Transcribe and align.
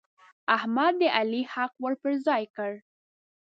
احمد 0.55 0.93
د 1.01 1.03
علي 1.17 1.41
حق 1.53 1.73
ور 1.83 1.93
پر 2.01 2.11
ځای 2.25 2.43
کړ. 2.55 2.71